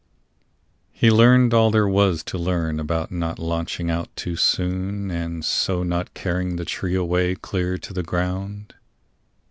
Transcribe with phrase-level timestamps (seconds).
[0.91, 5.83] He learned all there was To learn about not launching out too soon And so
[5.83, 8.73] not carrying the tree away Clear to the ground.